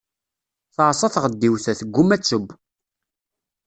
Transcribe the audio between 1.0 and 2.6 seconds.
tɣeddiwt-a, tgumma ad teww.